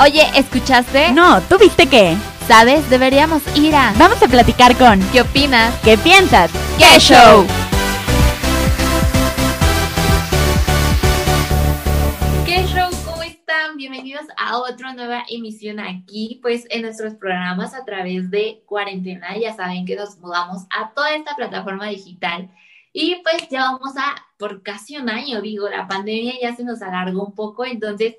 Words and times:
Oye, 0.00 0.22
¿escuchaste? 0.36 1.10
No, 1.10 1.40
¿tú 1.42 1.58
viste 1.58 1.88
qué? 1.88 2.16
¿Sabes? 2.46 2.88
Deberíamos 2.88 3.42
ir 3.56 3.74
a... 3.74 3.92
Vamos 3.98 4.22
a 4.22 4.28
platicar 4.28 4.76
con... 4.76 5.00
¿Qué 5.10 5.22
opinas? 5.22 5.74
¿Qué 5.82 5.98
piensas? 5.98 6.52
¡Qué 6.78 7.00
show! 7.00 7.44
¿Qué 12.46 12.64
show? 12.68 12.88
¿Cómo 13.04 13.24
están? 13.24 13.76
Bienvenidos 13.76 14.22
a 14.36 14.58
otra 14.58 14.94
nueva 14.94 15.24
emisión 15.28 15.80
aquí, 15.80 16.38
pues 16.42 16.66
en 16.70 16.82
nuestros 16.82 17.14
programas 17.14 17.74
a 17.74 17.84
través 17.84 18.30
de 18.30 18.62
cuarentena. 18.66 19.36
Ya 19.36 19.56
saben 19.56 19.84
que 19.84 19.96
nos 19.96 20.16
mudamos 20.18 20.62
a 20.70 20.92
toda 20.94 21.12
esta 21.16 21.34
plataforma 21.34 21.88
digital. 21.88 22.48
Y 22.92 23.16
pues 23.24 23.48
ya 23.50 23.62
vamos 23.62 23.96
a, 23.96 24.14
por 24.38 24.62
casi 24.62 24.96
un 24.96 25.10
año, 25.10 25.42
digo, 25.42 25.68
la 25.68 25.88
pandemia 25.88 26.34
ya 26.40 26.54
se 26.54 26.62
nos 26.62 26.82
alargó 26.82 27.24
un 27.24 27.34
poco, 27.34 27.64
entonces 27.64 28.14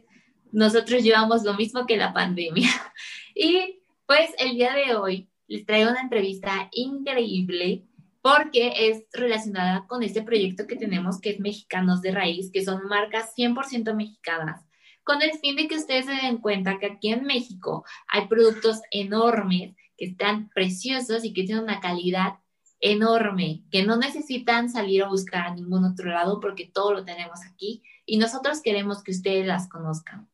nosotros 0.51 1.03
llevamos 1.03 1.43
lo 1.43 1.53
mismo 1.53 1.85
que 1.85 1.97
la 1.97 2.13
pandemia. 2.13 2.69
Y 3.35 3.81
pues 4.05 4.31
el 4.37 4.55
día 4.55 4.73
de 4.73 4.95
hoy 4.95 5.29
les 5.47 5.65
traigo 5.65 5.91
una 5.91 6.01
entrevista 6.01 6.67
increíble 6.73 7.85
porque 8.21 8.73
es 8.89 9.05
relacionada 9.13 9.87
con 9.87 10.03
este 10.03 10.21
proyecto 10.21 10.67
que 10.67 10.75
tenemos 10.75 11.21
que 11.21 11.31
es 11.31 11.39
Mexicanos 11.39 12.01
de 12.01 12.11
Raíz, 12.11 12.51
que 12.51 12.65
son 12.65 12.85
marcas 12.87 13.33
100% 13.37 13.95
mexicanas, 13.95 14.65
con 15.03 15.21
el 15.21 15.31
fin 15.39 15.55
de 15.55 15.67
que 15.67 15.77
ustedes 15.77 16.05
se 16.05 16.11
den 16.11 16.37
cuenta 16.37 16.79
que 16.79 16.87
aquí 16.87 17.13
en 17.13 17.23
México 17.23 17.85
hay 18.07 18.27
productos 18.27 18.81
enormes 18.91 19.75
que 19.97 20.05
están 20.05 20.49
preciosos 20.49 21.23
y 21.23 21.33
que 21.33 21.43
tienen 21.43 21.63
una 21.63 21.79
calidad 21.79 22.39
enorme, 22.79 23.63
que 23.71 23.83
no 23.83 23.97
necesitan 23.97 24.69
salir 24.69 25.03
a 25.03 25.09
buscar 25.09 25.47
a 25.47 25.55
ningún 25.55 25.85
otro 25.85 26.09
lado 26.09 26.39
porque 26.39 26.69
todo 26.71 26.93
lo 26.93 27.05
tenemos 27.05 27.39
aquí 27.45 27.83
y 28.05 28.17
nosotros 28.17 28.61
queremos 28.61 29.03
que 29.03 29.11
ustedes 29.11 29.45
las 29.45 29.67
conozcan. 29.69 30.29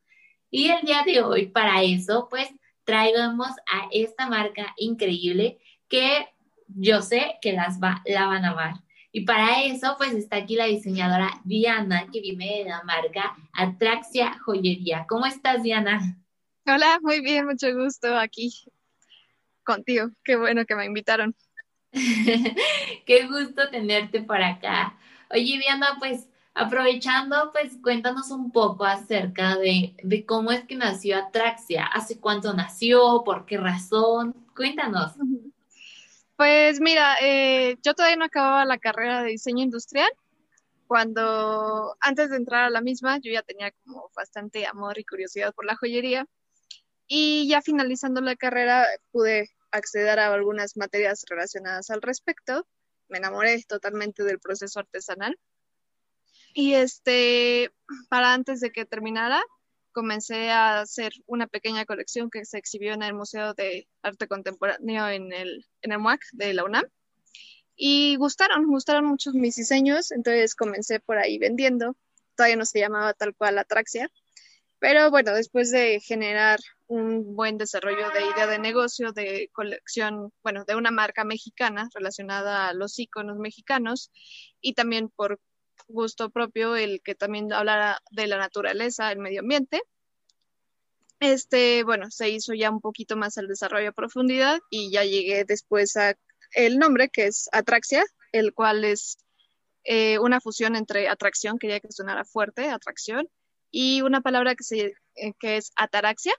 Y 0.56 0.70
el 0.70 0.86
día 0.86 1.02
de 1.04 1.20
hoy, 1.20 1.48
para 1.48 1.82
eso, 1.82 2.28
pues 2.30 2.48
traigamos 2.84 3.50
a 3.70 3.90
esta 3.92 4.26
marca 4.26 4.72
increíble 4.78 5.58
que 5.86 6.28
yo 6.68 7.02
sé 7.02 7.34
que 7.42 7.52
las 7.52 7.78
va, 7.78 8.02
la 8.06 8.24
van 8.24 8.46
a 8.46 8.52
amar. 8.52 8.76
Y 9.12 9.26
para 9.26 9.64
eso, 9.64 9.96
pues 9.98 10.14
está 10.14 10.36
aquí 10.36 10.56
la 10.56 10.64
diseñadora 10.64 11.42
Diana, 11.44 12.06
que 12.10 12.22
viene 12.22 12.60
de 12.60 12.70
la 12.70 12.82
marca 12.84 13.36
Atraxia 13.52 14.38
Joyería. 14.46 15.04
¿Cómo 15.06 15.26
estás, 15.26 15.62
Diana? 15.62 16.16
Hola, 16.66 17.00
muy 17.02 17.20
bien, 17.20 17.44
mucho 17.44 17.74
gusto 17.74 18.16
aquí 18.16 18.50
contigo. 19.62 20.08
Qué 20.24 20.36
bueno 20.36 20.64
que 20.64 20.74
me 20.74 20.86
invitaron. 20.86 21.36
Qué 21.92 23.26
gusto 23.26 23.68
tenerte 23.68 24.22
por 24.22 24.42
acá. 24.42 24.98
Oye, 25.28 25.58
Diana, 25.58 25.96
pues 25.98 26.30
Aprovechando, 26.58 27.52
pues 27.52 27.76
cuéntanos 27.82 28.30
un 28.30 28.50
poco 28.50 28.86
acerca 28.86 29.58
de, 29.58 29.94
cómo 30.26 30.52
es 30.52 30.64
que 30.64 30.74
nació 30.74 31.18
Atraxia, 31.18 31.84
hace 31.84 32.18
cuánto 32.18 32.54
nació, 32.54 33.24
por 33.26 33.44
qué 33.44 33.58
razón, 33.58 34.32
cuéntanos. 34.56 35.12
Pues 36.36 36.80
mira, 36.80 37.16
eh, 37.20 37.76
yo 37.82 37.92
todavía 37.92 38.16
no 38.16 38.24
acababa 38.24 38.64
la 38.64 38.78
carrera 38.78 39.22
de 39.22 39.32
diseño 39.32 39.64
industrial. 39.64 40.08
Cuando 40.86 41.94
antes 42.00 42.30
de 42.30 42.36
entrar 42.36 42.64
a 42.64 42.70
la 42.70 42.80
misma, 42.80 43.18
yo 43.18 43.30
ya 43.30 43.42
tenía 43.42 43.70
como 43.84 44.10
bastante 44.16 44.66
amor 44.66 44.98
y 44.98 45.04
curiosidad 45.04 45.52
por 45.54 45.66
la 45.66 45.76
joyería. 45.76 46.26
Y 47.06 47.48
ya 47.48 47.60
finalizando 47.60 48.22
la 48.22 48.34
carrera, 48.34 48.86
pude 49.10 49.50
acceder 49.72 50.18
a 50.20 50.32
algunas 50.32 50.78
materias 50.78 51.26
relacionadas 51.28 51.90
al 51.90 52.00
respecto. 52.00 52.66
Me 53.08 53.18
enamoré 53.18 53.62
totalmente 53.68 54.24
del 54.24 54.38
proceso 54.38 54.80
artesanal 54.80 55.38
y 56.56 56.72
este, 56.72 57.70
para 58.08 58.32
antes 58.32 58.60
de 58.60 58.72
que 58.72 58.86
terminara, 58.86 59.42
comencé 59.92 60.50
a 60.50 60.80
hacer 60.80 61.12
una 61.26 61.46
pequeña 61.46 61.84
colección 61.84 62.30
que 62.30 62.46
se 62.46 62.56
exhibió 62.56 62.94
en 62.94 63.02
el 63.02 63.12
Museo 63.12 63.52
de 63.52 63.86
Arte 64.00 64.26
Contemporáneo 64.26 65.06
en 65.10 65.34
el, 65.34 65.66
en 65.82 65.92
el 65.92 65.98
MUAC 65.98 66.22
de 66.32 66.54
la 66.54 66.64
UNAM. 66.64 66.86
Y 67.76 68.16
gustaron, 68.16 68.66
gustaron 68.68 69.04
mucho 69.04 69.32
mis 69.34 69.56
diseños, 69.56 70.10
entonces 70.10 70.54
comencé 70.54 70.98
por 70.98 71.18
ahí 71.18 71.36
vendiendo. 71.36 71.94
Todavía 72.34 72.56
no 72.56 72.64
se 72.64 72.80
llamaba 72.80 73.12
tal 73.12 73.34
cual 73.34 73.58
Atraxia, 73.58 74.10
pero 74.78 75.10
bueno, 75.10 75.34
después 75.34 75.70
de 75.70 76.00
generar 76.00 76.58
un 76.86 77.36
buen 77.36 77.58
desarrollo 77.58 78.10
de 78.12 78.30
idea 78.30 78.46
de 78.46 78.58
negocio, 78.58 79.12
de 79.12 79.50
colección, 79.52 80.32
bueno, 80.42 80.64
de 80.64 80.74
una 80.74 80.90
marca 80.90 81.24
mexicana 81.24 81.90
relacionada 81.92 82.68
a 82.68 82.72
los 82.72 82.98
iconos 82.98 83.36
mexicanos 83.36 84.10
y 84.62 84.72
también 84.72 85.10
por 85.10 85.38
gusto 85.88 86.30
propio 86.30 86.76
el 86.76 87.00
que 87.02 87.14
también 87.14 87.52
hablara 87.52 88.00
de 88.10 88.26
la 88.26 88.38
naturaleza, 88.38 89.12
el 89.12 89.18
medio 89.18 89.40
ambiente. 89.40 89.82
Este, 91.20 91.82
bueno, 91.84 92.10
se 92.10 92.28
hizo 92.28 92.52
ya 92.54 92.70
un 92.70 92.80
poquito 92.80 93.16
más 93.16 93.36
el 93.38 93.48
desarrollo 93.48 93.90
a 93.90 93.92
profundidad 93.92 94.60
y 94.70 94.90
ya 94.90 95.04
llegué 95.04 95.44
después 95.44 95.96
a 95.96 96.14
el 96.52 96.78
nombre 96.78 97.08
que 97.08 97.26
es 97.26 97.48
Atraxia, 97.52 98.04
el 98.32 98.52
cual 98.52 98.84
es 98.84 99.18
eh, 99.84 100.18
una 100.18 100.40
fusión 100.40 100.76
entre 100.76 101.08
atracción, 101.08 101.58
quería 101.58 101.80
que 101.80 101.92
sonara 101.92 102.24
fuerte, 102.24 102.68
atracción, 102.68 103.28
y 103.70 104.02
una 104.02 104.20
palabra 104.20 104.54
que, 104.54 104.64
se, 104.64 104.94
eh, 105.14 105.32
que 105.38 105.56
es 105.58 105.70
ataraxia. 105.76 106.34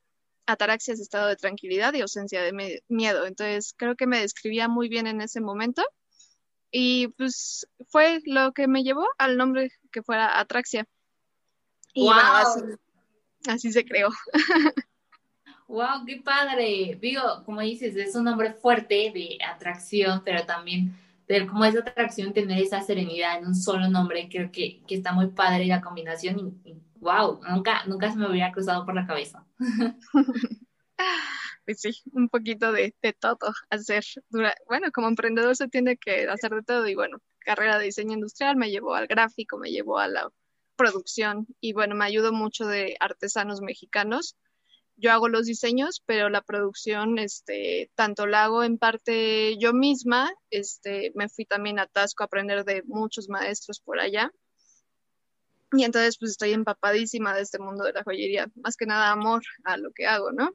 Ataraxia 0.45 0.93
es 0.93 0.99
estado 0.99 1.27
de 1.27 1.35
tranquilidad 1.35 1.93
y 1.93 2.01
ausencia 2.01 2.41
de 2.41 2.81
miedo. 2.87 3.25
Entonces, 3.25 3.73
creo 3.77 3.95
que 3.95 4.07
me 4.07 4.19
describía 4.19 4.67
muy 4.67 4.89
bien 4.89 5.07
en 5.07 5.21
ese 5.21 5.41
momento 5.41 5.83
y 6.71 7.07
pues 7.09 7.67
fue 7.87 8.21
lo 8.25 8.51
que 8.53 8.67
me 8.67 8.83
llevó 8.83 9.05
al 9.17 9.37
nombre 9.37 9.71
que 9.91 10.03
fuera 10.03 10.39
Atraxia. 10.39 10.85
Y 11.93 12.03
bueno, 12.03 12.21
así, 13.47 13.71
se 13.71 13.85
creó. 13.85 14.09
¡Wow! 15.67 16.05
¡Qué 16.05 16.21
padre! 16.21 16.97
Digo, 17.01 17.43
como 17.45 17.61
dices, 17.61 17.95
es 17.95 18.15
un 18.15 18.25
nombre 18.25 18.53
fuerte 18.53 19.11
de 19.13 19.37
atracción, 19.43 20.21
pero 20.23 20.45
también 20.45 20.95
ver 21.27 21.47
cómo 21.47 21.65
esa 21.65 21.79
atracción, 21.79 22.33
tener 22.33 22.61
esa 22.61 22.81
serenidad 22.81 23.37
en 23.37 23.47
un 23.47 23.55
solo 23.55 23.89
nombre, 23.89 24.29
creo 24.31 24.51
que, 24.51 24.81
que 24.87 24.95
está 24.95 25.11
muy 25.11 25.27
padre 25.27 25.65
la 25.65 25.81
combinación 25.81 26.59
y, 26.63 26.75
wow, 26.99 27.41
nunca, 27.49 27.83
nunca 27.85 28.11
se 28.11 28.17
me 28.17 28.29
hubiera 28.29 28.51
cruzado 28.51 28.85
por 28.85 28.95
la 28.95 29.05
cabeza. 29.05 29.45
pues 31.67 31.81
sí, 31.81 31.91
un 32.13 32.29
poquito 32.29 32.71
de, 32.71 32.95
todo 33.19 33.51
hacer. 33.69 34.05
Dura, 34.29 34.55
bueno, 34.67 34.89
como 34.93 35.09
emprendedor 35.09 35.53
se 35.57 35.67
tiene 35.67 35.97
que 35.97 36.25
hacer 36.29 36.51
de 36.51 36.63
todo 36.63 36.87
y 36.87 36.95
bueno, 36.95 37.17
carrera 37.39 37.77
de 37.77 37.85
diseño 37.85 38.13
industrial 38.13 38.55
me 38.55 38.71
llevó 38.71 38.95
al 38.95 39.07
gráfico, 39.07 39.57
me 39.57 39.69
llevó 39.69 39.99
a 39.99 40.07
la 40.07 40.29
producción 40.77 41.45
y 41.59 41.73
bueno, 41.73 41.93
me 41.93 42.05
ayudó 42.05 42.31
mucho 42.31 42.65
de 42.65 42.95
artesanos 43.01 43.59
mexicanos. 43.59 44.37
Yo 44.95 45.11
hago 45.11 45.27
los 45.27 45.45
diseños, 45.45 46.01
pero 46.05 46.29
la 46.29 46.41
producción, 46.41 47.19
este, 47.19 47.91
tanto 47.95 48.27
la 48.27 48.45
hago 48.45 48.63
en 48.63 48.77
parte 48.77 49.57
yo 49.59 49.73
misma, 49.73 50.33
este, 50.49 51.11
me 51.15 51.27
fui 51.27 51.43
también 51.43 51.79
a 51.79 51.87
Tasco 51.87 52.23
a 52.23 52.27
aprender 52.27 52.63
de 52.63 52.81
muchos 52.83 53.27
maestros 53.27 53.81
por 53.81 53.99
allá. 53.99 54.31
Y 55.73 55.83
entonces 55.83 56.17
pues 56.17 56.31
estoy 56.31 56.53
empapadísima 56.53 57.35
de 57.35 57.41
este 57.41 57.59
mundo 57.59 57.83
de 57.83 57.91
la 57.91 58.03
joyería, 58.03 58.47
más 58.55 58.77
que 58.77 58.85
nada 58.85 59.11
amor 59.11 59.43
a 59.65 59.75
lo 59.75 59.91
que 59.91 60.07
hago, 60.07 60.31
¿no? 60.31 60.53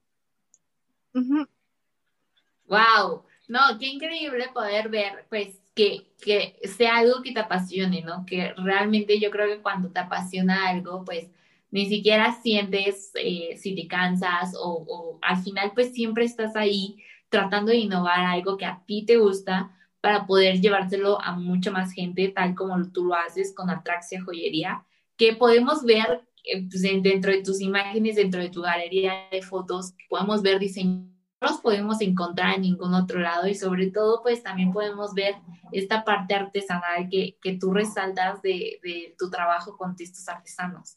Wow, 2.67 3.25
no, 3.49 3.61
qué 3.79 3.87
increíble 3.87 4.49
poder 4.55 4.89
ver, 4.89 5.27
pues, 5.29 5.61
que, 5.75 6.07
que 6.21 6.57
sea 6.69 6.97
algo 6.99 7.23
que 7.23 7.33
te 7.33 7.41
apasione, 7.41 8.03
¿no? 8.03 8.25
Que 8.27 8.53
realmente 8.57 9.19
yo 9.21 9.31
creo 9.31 9.47
que 9.49 9.63
cuando 9.63 9.91
te 9.91 10.01
apasiona 10.01 10.69
algo, 10.69 11.05
pues, 11.05 11.29
ni 11.71 11.87
siquiera 11.89 12.33
sientes 12.43 13.11
eh, 13.15 13.57
si 13.57 13.75
te 13.75 13.87
cansas 13.89 14.55
o, 14.59 14.85
o, 14.89 15.19
al 15.23 15.43
final, 15.43 15.73
pues, 15.75 15.93
siempre 15.95 16.25
estás 16.25 16.57
ahí 16.57 16.97
tratando 17.29 17.73
de 17.73 17.79
innovar 17.79 18.21
algo 18.21 18.57
que 18.57 18.67
a 18.67 18.83
ti 18.87 19.05
te 19.07 19.17
gusta 19.17 19.71
para 20.01 20.27
poder 20.27 20.61
llevárselo 20.61 21.21
a 21.23 21.33
mucha 21.33 21.71
más 21.71 21.93
gente, 21.93 22.29
tal 22.29 22.55
como 22.55 22.91
tú 22.93 23.05
lo 23.07 23.15
haces 23.15 23.55
con 23.55 23.71
Atraxia 23.71 24.23
Joyería, 24.23 24.85
que 25.17 25.35
podemos 25.35 25.85
ver 25.85 26.23
pues, 26.71 26.83
dentro 26.83 27.33
de 27.33 27.43
tus 27.43 27.61
imágenes, 27.61 28.17
dentro 28.17 28.41
de 28.41 28.51
tu 28.51 28.63
galería 28.63 29.29
de 29.31 29.43
fotos, 29.43 29.95
podemos 30.09 30.43
ver 30.43 30.59
diseños 30.59 31.13
no 31.43 31.49
los 31.49 31.61
podemos 31.61 32.01
encontrar 32.01 32.55
en 32.55 32.63
ningún 32.63 32.95
otro 32.95 33.19
lado 33.19 33.49
y 33.49 33.55
sobre 33.57 33.91
todo 33.91 34.23
pues 34.23 34.43
también 34.45 34.73
podemos 34.73 35.13
ver 35.13 35.35
esta 35.73 36.05
parte 36.05 36.35
artesanal 36.35 37.09
que, 37.11 37.37
que 37.43 37.59
tú 37.59 37.73
resaltas 37.73 38.41
de, 38.43 38.79
de, 38.83 39.15
tu 39.19 39.29
trabajo 39.29 39.77
con 39.77 39.97
estos 39.99 40.29
artesanos. 40.29 40.97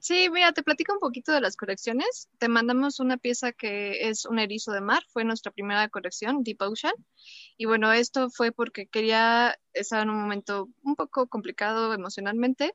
Sí, 0.00 0.30
mira, 0.30 0.52
te 0.52 0.62
platico 0.62 0.94
un 0.94 0.98
poquito 0.98 1.32
de 1.32 1.42
las 1.42 1.56
colecciones. 1.56 2.28
Te 2.38 2.48
mandamos 2.48 2.98
una 2.98 3.18
pieza 3.18 3.52
que 3.52 4.08
es 4.08 4.24
un 4.24 4.38
erizo 4.38 4.72
de 4.72 4.80
mar, 4.80 5.02
fue 5.08 5.24
nuestra 5.24 5.52
primera 5.52 5.88
colección, 5.88 6.42
Deep 6.42 6.62
Ocean. 6.62 6.94
Y 7.58 7.66
bueno, 7.66 7.92
esto 7.92 8.30
fue 8.30 8.50
porque 8.50 8.86
quería, 8.86 9.56
estar 9.74 10.02
en 10.02 10.10
un 10.10 10.20
momento 10.20 10.70
un 10.82 10.96
poco 10.96 11.28
complicado 11.28 11.92
emocionalmente 11.92 12.74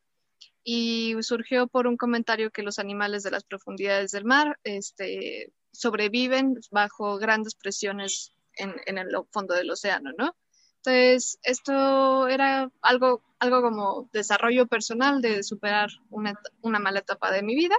y 0.70 1.16
surgió 1.22 1.68
por 1.68 1.88
un 1.88 1.96
comentario 1.96 2.52
que 2.52 2.62
los 2.62 2.78
animales 2.78 3.24
de 3.24 3.32
las 3.32 3.46
profundidades 3.46 4.12
del 4.12 4.26
mar 4.26 4.60
este, 4.66 5.54
sobreviven 5.72 6.60
bajo 6.72 7.18
grandes 7.20 7.56
presiones 7.56 8.34
en, 8.58 8.76
en, 8.86 8.98
el 8.98 9.08
fondo 9.32 9.54
del 9.54 9.72
océano, 9.72 10.12
¿no? 10.18 10.36
Entonces, 10.80 11.40
esto 11.44 12.28
era 12.28 12.70
algo, 12.82 13.24
algo 13.40 13.62
como 13.62 14.10
desarrollo 14.12 14.68
personal 14.68 15.22
de 15.22 15.42
superar 15.42 15.88
una, 16.10 16.38
una 16.62 16.80
mala 16.80 17.00
etapa 17.00 17.32
de 17.32 17.44
mi 17.44 17.56
vida. 17.56 17.78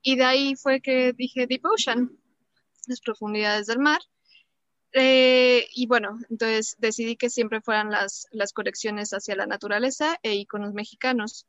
Y 0.00 0.16
de 0.16 0.24
ahí 0.24 0.56
fue 0.56 0.80
que 0.80 1.12
dije 1.12 1.46
Deep 1.46 1.66
Ocean, 1.66 2.18
las 2.86 3.02
profundidades 3.02 3.66
del 3.66 3.80
mar. 3.80 4.00
Eh, 4.92 5.66
y 5.74 5.86
bueno, 5.86 6.18
entonces 6.30 6.74
decidí 6.78 7.16
que 7.16 7.28
siempre 7.28 7.60
fueran 7.60 7.90
las, 7.90 8.28
las 8.30 8.54
colecciones 8.54 9.10
hacia 9.10 9.36
la 9.36 9.44
naturaleza 9.44 10.16
e 10.22 10.36
iconos 10.36 10.72
mexicanos. 10.72 11.46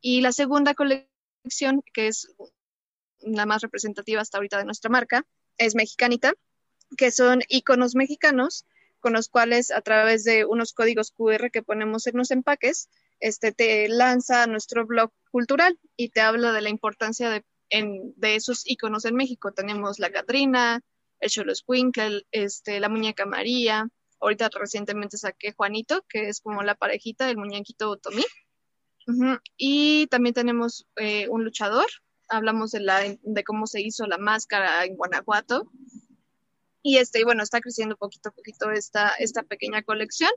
Y 0.00 0.20
la 0.20 0.32
segunda 0.32 0.74
colección, 0.74 1.82
que 1.92 2.08
es 2.08 2.28
la 3.20 3.46
más 3.46 3.62
representativa 3.62 4.20
hasta 4.20 4.38
ahorita 4.38 4.58
de 4.58 4.64
nuestra 4.64 4.90
marca, 4.90 5.26
es 5.56 5.74
Mexicanita, 5.74 6.32
que 6.96 7.10
son 7.10 7.42
iconos 7.48 7.94
mexicanos 7.94 8.64
con 9.00 9.12
los 9.12 9.28
cuales 9.28 9.70
a 9.70 9.80
través 9.80 10.24
de 10.24 10.44
unos 10.44 10.72
códigos 10.72 11.12
QR 11.12 11.50
que 11.50 11.62
ponemos 11.62 12.06
en 12.06 12.16
los 12.16 12.30
empaques, 12.30 12.88
este 13.20 13.52
te 13.52 13.88
lanza 13.88 14.42
a 14.42 14.46
nuestro 14.46 14.86
blog 14.86 15.12
cultural 15.30 15.78
y 15.96 16.10
te 16.10 16.20
habla 16.20 16.52
de 16.52 16.62
la 16.62 16.68
importancia 16.68 17.30
de, 17.30 17.44
esos 18.22 18.62
iconos 18.64 19.04
en 19.04 19.14
México. 19.14 19.52
Tenemos 19.52 19.98
la 19.98 20.10
Catrina, 20.10 20.80
el 21.20 21.30
Xoloscuincle, 21.30 22.26
este, 22.30 22.80
la 22.80 22.88
muñeca 22.88 23.26
María. 23.26 23.88
Ahorita 24.20 24.48
recientemente 24.52 25.18
saqué 25.18 25.52
Juanito, 25.52 26.04
que 26.08 26.28
es 26.28 26.40
como 26.40 26.62
la 26.62 26.74
parejita 26.74 27.26
del 27.26 27.36
muñequito 27.36 27.90
Otomí. 27.90 28.24
Y 29.56 30.06
también 30.08 30.34
tenemos 30.34 30.86
eh, 30.96 31.28
un 31.28 31.44
luchador. 31.44 31.86
Hablamos 32.28 32.72
de, 32.72 32.80
la, 32.80 33.00
de 33.22 33.44
cómo 33.44 33.66
se 33.66 33.80
hizo 33.80 34.06
la 34.06 34.18
máscara 34.18 34.84
en 34.84 34.96
Guanajuato. 34.96 35.70
Y 36.82 36.98
este, 36.98 37.24
bueno, 37.24 37.42
está 37.42 37.60
creciendo 37.60 37.96
poquito 37.96 38.28
a 38.28 38.32
poquito 38.32 38.70
esta, 38.70 39.10
esta 39.18 39.42
pequeña 39.42 39.82
colección 39.82 40.30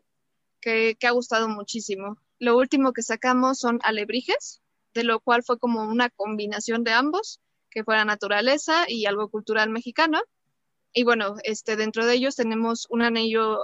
que, 0.60 0.96
que 1.00 1.08
ha 1.08 1.12
gustado 1.12 1.50
muchísimo. 1.50 2.18
Lo 2.40 2.58
último 2.58 2.94
que 2.94 3.04
sacamos 3.04 3.60
son 3.60 3.80
alebrijes, 3.84 4.62
de 4.94 5.04
lo 5.04 5.20
cual 5.20 5.44
fue 5.44 5.60
como 5.60 5.84
una 5.84 6.10
combinación 6.10 6.84
de 6.84 6.92
ambos, 6.92 7.40
que 7.70 7.84
fuera 7.84 8.06
naturaleza 8.06 8.86
y 8.88 9.06
algo 9.06 9.30
cultural 9.30 9.70
mexicano. 9.70 10.22
Y 10.94 11.04
bueno, 11.04 11.36
este, 11.44 11.78
dentro 11.78 12.06
de 12.06 12.16
ellos 12.16 12.36
tenemos 12.36 12.86
un 12.90 13.02
anillo 13.02 13.60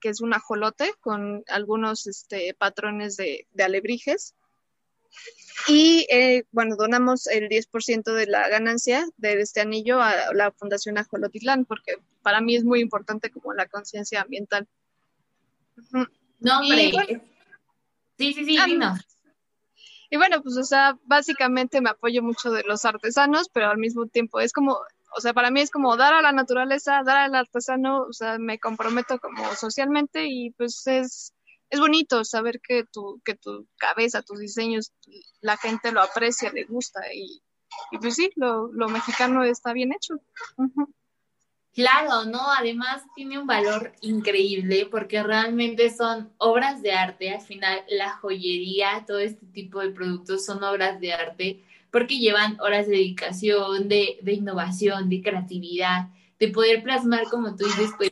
que 0.00 0.10
es 0.10 0.20
un 0.20 0.32
ajolote 0.32 0.92
con 1.00 1.42
algunos 1.48 2.06
este, 2.06 2.54
patrones 2.54 3.16
de, 3.16 3.48
de 3.50 3.64
alebrijes. 3.64 4.34
Y 5.66 6.06
eh, 6.08 6.44
bueno, 6.52 6.76
donamos 6.76 7.26
el 7.26 7.48
10% 7.48 8.12
de 8.14 8.26
la 8.26 8.48
ganancia 8.48 9.06
de 9.16 9.40
este 9.40 9.60
anillo 9.60 10.00
a 10.00 10.32
la 10.32 10.52
Fundación 10.52 10.98
Ajolotitlán, 10.98 11.64
porque 11.64 11.96
para 12.22 12.40
mí 12.40 12.56
es 12.56 12.64
muy 12.64 12.80
importante 12.80 13.30
como 13.30 13.52
la 13.52 13.66
conciencia 13.66 14.22
ambiental. 14.22 14.66
No, 16.40 16.60
hombre. 16.60 16.92
sí, 18.18 18.32
sí, 18.32 18.44
sí, 18.44 18.56
ah, 18.58 18.96
Y 20.10 20.16
bueno, 20.16 20.42
pues, 20.42 20.56
o 20.56 20.64
sea, 20.64 20.98
básicamente 21.04 21.80
me 21.80 21.90
apoyo 21.90 22.22
mucho 22.22 22.50
de 22.50 22.62
los 22.62 22.84
artesanos, 22.84 23.48
pero 23.52 23.68
al 23.68 23.78
mismo 23.78 24.06
tiempo 24.06 24.40
es 24.40 24.52
como 24.52 24.78
o 25.16 25.20
sea, 25.20 25.32
para 25.32 25.50
mí 25.50 25.60
es 25.60 25.70
como 25.70 25.96
dar 25.96 26.14
a 26.14 26.22
la 26.22 26.32
naturaleza, 26.32 27.02
dar 27.04 27.16
al 27.16 27.34
artesano, 27.34 28.02
o 28.02 28.12
sea, 28.12 28.38
me 28.38 28.58
comprometo 28.58 29.18
como 29.18 29.54
socialmente 29.54 30.26
y 30.28 30.50
pues 30.50 30.86
es, 30.86 31.32
es 31.70 31.80
bonito 31.80 32.24
saber 32.24 32.60
que 32.60 32.84
tu, 32.84 33.20
que 33.24 33.34
tu 33.34 33.66
cabeza, 33.76 34.22
tus 34.22 34.38
diseños, 34.38 34.92
la 35.40 35.56
gente 35.56 35.92
lo 35.92 36.00
aprecia, 36.00 36.52
le 36.52 36.64
gusta 36.64 37.00
y, 37.14 37.42
pues 38.00 38.14
sí, 38.14 38.30
lo, 38.36 38.72
lo, 38.72 38.88
mexicano 38.88 39.44
está 39.44 39.72
bien 39.72 39.92
hecho. 39.92 40.14
Claro, 41.74 42.24
¿no? 42.24 42.40
Además 42.52 43.02
tiene 43.14 43.38
un 43.38 43.46
valor 43.46 43.92
increíble 44.00 44.88
porque 44.90 45.22
realmente 45.22 45.90
son 45.90 46.32
obras 46.38 46.82
de 46.82 46.92
arte. 46.92 47.30
Al 47.30 47.40
final, 47.40 47.84
la 47.88 48.10
joyería, 48.16 49.04
todo 49.06 49.18
este 49.18 49.46
tipo 49.46 49.80
de 49.80 49.90
productos 49.90 50.44
son 50.44 50.64
obras 50.64 50.98
de 51.00 51.12
arte 51.12 51.62
porque 51.90 52.18
llevan 52.18 52.60
horas 52.60 52.86
de 52.86 52.92
dedicación, 52.92 53.88
de, 53.88 54.18
de 54.22 54.32
innovación, 54.32 55.08
de 55.08 55.22
creatividad, 55.22 56.08
de 56.38 56.48
poder 56.48 56.82
plasmar, 56.82 57.24
como 57.24 57.56
tú 57.56 57.64
dices, 57.64 57.90
pues, 57.96 58.10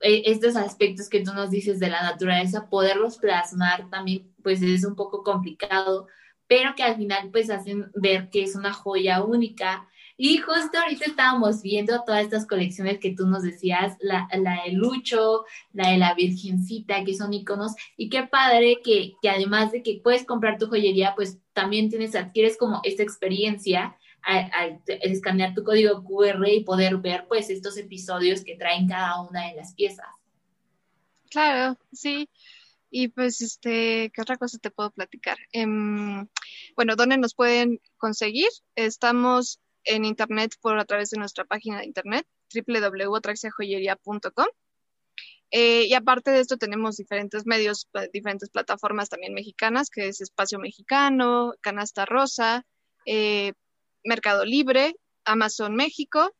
estos 0.00 0.56
aspectos 0.56 1.08
que 1.08 1.22
tú 1.22 1.32
nos 1.32 1.50
dices 1.50 1.80
de 1.80 1.88
la 1.88 2.02
naturaleza, 2.02 2.68
poderlos 2.68 3.18
plasmar 3.18 3.88
también, 3.90 4.30
pues 4.42 4.62
es 4.62 4.84
un 4.84 4.94
poco 4.94 5.22
complicado, 5.22 6.06
pero 6.46 6.74
que 6.76 6.82
al 6.82 6.96
final, 6.96 7.30
pues 7.30 7.50
hacen 7.50 7.90
ver 7.94 8.30
que 8.30 8.42
es 8.42 8.54
una 8.54 8.72
joya 8.72 9.22
única. 9.22 9.88
Y 10.18 10.38
justo 10.38 10.78
ahorita 10.78 11.04
estábamos 11.06 11.60
viendo 11.60 12.02
todas 12.06 12.22
estas 12.22 12.46
colecciones 12.46 12.98
que 12.98 13.14
tú 13.14 13.26
nos 13.26 13.42
decías, 13.42 13.96
la, 14.00 14.28
la 14.32 14.62
de 14.64 14.72
Lucho, 14.72 15.44
la 15.72 15.90
de 15.90 15.98
la 15.98 16.14
Virgencita, 16.14 17.04
que 17.04 17.14
son 17.14 17.34
iconos, 17.34 17.74
y 17.96 18.08
qué 18.08 18.22
padre 18.22 18.78
que, 18.82 19.14
que 19.20 19.28
además 19.28 19.72
de 19.72 19.82
que 19.82 20.00
puedes 20.02 20.24
comprar 20.24 20.58
tu 20.58 20.68
joyería, 20.68 21.14
pues 21.14 21.38
también 21.52 21.90
tienes, 21.90 22.14
adquieres 22.14 22.56
como 22.56 22.80
esta 22.84 23.02
experiencia 23.02 23.96
al, 24.22 24.82
escanear 24.86 25.54
tu 25.54 25.62
código 25.62 26.02
QR 26.04 26.46
y 26.48 26.64
poder 26.64 26.96
ver 26.98 27.26
pues 27.28 27.50
estos 27.50 27.76
episodios 27.76 28.42
que 28.44 28.56
traen 28.56 28.88
cada 28.88 29.20
una 29.22 29.48
de 29.48 29.54
las 29.54 29.74
piezas. 29.74 30.06
Claro, 31.30 31.78
sí. 31.92 32.28
Y 32.90 33.08
pues, 33.08 33.40
este, 33.40 34.10
¿qué 34.14 34.22
otra 34.22 34.36
cosa 34.36 34.58
te 34.58 34.70
puedo 34.70 34.90
platicar? 34.90 35.36
Em, 35.52 36.26
bueno, 36.76 36.96
¿dónde 36.96 37.18
nos 37.18 37.34
pueden 37.34 37.80
conseguir? 37.98 38.48
Estamos 38.74 39.60
en 39.84 40.04
internet 40.04 40.54
por 40.60 40.78
a 40.78 40.84
través 40.84 41.10
de 41.10 41.18
nuestra 41.18 41.44
página 41.44 41.78
de 41.78 41.86
internet 41.86 42.26
www.atraxiajoyería.com. 42.54 44.46
Eh, 45.50 45.84
y 45.86 45.94
aparte 45.94 46.32
de 46.32 46.40
esto 46.40 46.56
tenemos 46.56 46.96
diferentes 46.96 47.46
medios, 47.46 47.88
diferentes 48.12 48.50
plataformas 48.50 49.08
también 49.08 49.32
mexicanas, 49.32 49.90
que 49.90 50.08
es 50.08 50.20
Espacio 50.20 50.58
Mexicano, 50.58 51.54
Canasta 51.60 52.04
Rosa, 52.04 52.64
eh, 53.04 53.52
Mercado 54.06 54.44
Libre, 54.44 54.96
Amazon 55.24 55.74
México. 55.74 56.34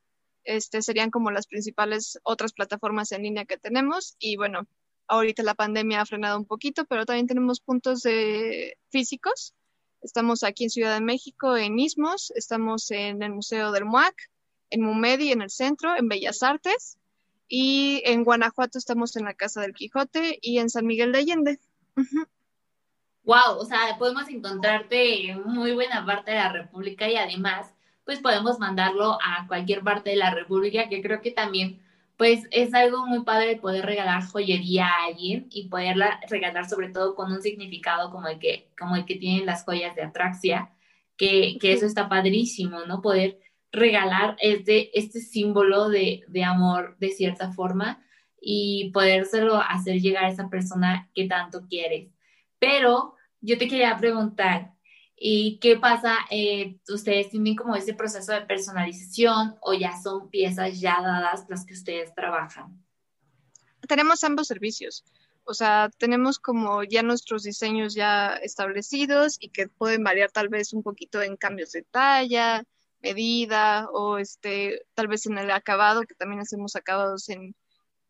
Este 0.45 0.81
serían 0.81 1.11
como 1.11 1.31
las 1.31 1.47
principales 1.47 2.19
otras 2.23 2.53
plataformas 2.53 3.13
en 3.13 3.23
línea 3.23 3.45
que 3.45 3.59
tenemos. 3.59 4.17
Y 4.19 4.37
bueno, 4.37 4.67
ahorita 5.09 5.43
la 5.43 5.55
pandemia 5.55 6.01
ha 6.01 6.07
frenado 6.07 6.39
un 6.39 6.47
poquito, 6.47 6.85
pero 6.87 7.05
también 7.05 7.27
tenemos 7.27 7.61
puntos 7.61 8.05
físicos 8.91 9.55
Estamos 10.07 10.45
aquí 10.45 10.63
en 10.63 10.71
Ciudad 10.71 10.95
de 10.95 11.01
México, 11.01 11.57
en 11.57 11.81
Ismos, 11.81 12.31
estamos 12.37 12.93
en 12.93 13.25
el 13.25 13.33
Museo 13.33 13.73
del 13.73 13.87
MUAC, 13.87 14.15
en 14.71 14.83
Mumedi, 14.83 15.33
en 15.33 15.43
el 15.43 15.51
centro, 15.51 15.97
en 15.97 16.09
Bellas 16.09 16.45
Artes, 16.45 16.97
y 17.49 18.03
en 18.05 18.23
Guanajuato 18.23 18.79
estamos 18.79 19.17
en 19.17 19.25
la 19.25 19.35
Casa 19.35 19.61
del 19.61 19.75
Quijote 19.75 20.39
y 20.41 20.59
en 20.59 20.71
San 20.71 20.87
Miguel 20.87 21.11
de 21.11 21.19
Allende. 21.19 21.61
Wow, 23.27 23.59
o 23.59 23.65
sea, 23.65 23.97
podemos 23.99 24.29
encontrarte 24.29 25.31
en 25.31 25.43
muy 25.43 25.73
buena 25.73 26.07
parte 26.07 26.31
de 26.31 26.37
la 26.37 26.53
República 26.53 27.11
y 27.11 27.17
además, 27.17 27.75
pues 28.05 28.21
podemos 28.21 28.61
mandarlo 28.61 29.19
a 29.21 29.49
cualquier 29.49 29.83
parte 29.83 30.11
de 30.11 30.17
la 30.17 30.31
República, 30.31 30.89
que 30.89 31.03
creo 31.03 31.21
que 31.21 31.33
también 31.33 31.83
pues 32.17 32.45
es 32.53 32.73
algo 32.73 33.05
muy 33.05 33.25
padre 33.25 33.57
poder 33.57 33.85
regalar 33.85 34.25
joyería 34.25 34.87
a 34.87 35.07
alguien 35.07 35.49
y 35.51 35.69
poderla 35.69 36.21
regalar 36.31 36.69
sobre 36.69 36.91
todo 36.91 37.17
con 37.17 37.33
un 37.33 37.43
significado 37.43 38.13
como 38.13 38.29
el 38.29 38.39
que, 38.39 38.71
como 38.79 38.95
el 38.95 39.05
que 39.05 39.17
tienen 39.17 39.45
las 39.45 39.65
joyas 39.65 39.97
de 39.97 40.03
Atraxia, 40.05 40.71
que, 41.17 41.59
que 41.61 41.73
eso 41.73 41.85
está 41.85 42.09
padrísimo, 42.09 42.85
¿no? 42.87 43.03
Poder 43.03 43.41
regalar 43.73 44.37
este, 44.41 44.97
este 44.99 45.21
símbolo 45.21 45.89
de, 45.89 46.23
de 46.29 46.45
amor 46.45 46.97
de 47.01 47.09
cierta 47.11 47.53
forma 47.53 48.05
y 48.41 48.91
podérselo 48.95 49.57
hacer 49.57 50.01
llegar 50.01 50.27
a 50.27 50.31
esa 50.31 50.49
persona 50.49 51.11
que 51.13 51.27
tanto 51.27 51.67
quieres. 51.69 52.09
Pero 52.61 53.16
yo 53.41 53.59
te 53.59 53.69
quería 53.69 53.97
preguntar, 53.97 54.77
¿Y 55.19 55.59
qué 55.61 55.79
pasa? 55.79 56.19
Eh, 56.31 56.79
¿Ustedes 56.91 57.31
tienen 57.31 57.57
como 57.57 57.75
ese 57.75 57.95
proceso 57.95 58.33
de 58.33 58.43
personalización 58.43 59.57
o 59.63 59.73
ya 59.73 59.99
son 59.99 60.29
piezas 60.29 60.79
ya 60.79 61.01
dadas 61.01 61.47
las 61.49 61.65
que 61.65 61.73
ustedes 61.73 62.15
trabajan? 62.15 62.85
Tenemos 63.89 64.23
ambos 64.25 64.47
servicios. 64.47 65.05
O 65.45 65.55
sea, 65.55 65.91
tenemos 65.97 66.39
como 66.39 66.83
ya 66.83 67.03
nuestros 67.03 67.45
diseños 67.45 67.95
ya 67.95 68.35
establecidos 68.35 69.39
y 69.41 69.49
que 69.49 69.69
pueden 69.69 70.05
variar 70.05 70.31
tal 70.31 70.49
vez 70.49 70.75
un 70.75 70.83
poquito 70.83 71.23
en 71.23 71.37
cambios 71.37 71.73
de 71.73 71.83
talla, 71.83 72.65
medida 73.01 73.89
o 73.93 74.19
este, 74.19 74.83
tal 74.95 75.09
vez 75.09 75.25
en 75.27 75.39
el 75.39 75.51
acabado, 75.51 76.03
que 76.03 76.15
también 76.15 76.41
hacemos 76.41 76.77
acabados 76.77 77.29
en, 77.31 77.55